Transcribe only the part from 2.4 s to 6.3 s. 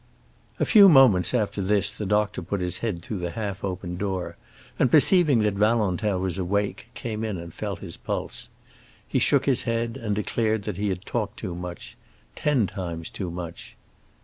put his head through the half opened door and, perceiving that Valentin